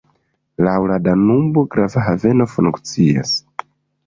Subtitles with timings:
[0.67, 3.37] Laŭ la Danubo grava haveno funkciis.